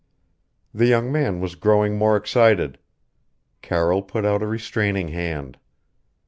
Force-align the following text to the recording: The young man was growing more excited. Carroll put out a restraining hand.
The 0.73 0.87
young 0.87 1.11
man 1.11 1.41
was 1.41 1.53
growing 1.53 1.95
more 1.95 2.17
excited. 2.17 2.79
Carroll 3.61 4.01
put 4.01 4.25
out 4.25 4.41
a 4.41 4.47
restraining 4.47 5.09
hand. 5.09 5.59